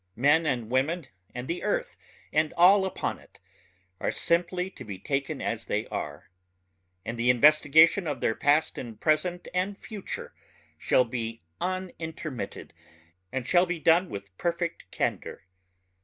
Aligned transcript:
Men 0.15 0.47
and 0.47 0.71
women 0.71 1.05
and 1.35 1.47
the 1.47 1.61
earth 1.61 1.95
and 2.33 2.53
all 2.53 2.87
upon 2.87 3.19
it 3.19 3.39
are 3.99 4.09
simply 4.09 4.71
to 4.71 4.83
be 4.83 4.97
taken 4.97 5.43
as 5.43 5.67
they 5.67 5.85
are, 5.89 6.31
and 7.05 7.19
the 7.19 7.29
investigation 7.29 8.07
of 8.07 8.19
their 8.19 8.33
past 8.33 8.79
and 8.79 8.99
present 8.99 9.47
and 9.53 9.77
future 9.77 10.33
shall 10.79 11.05
be 11.05 11.43
unintermitted 11.61 12.73
and 13.31 13.45
shall 13.45 13.67
be 13.67 13.77
done 13.77 14.09
with 14.09 14.35
perfect 14.39 14.89
candor. 14.89 15.43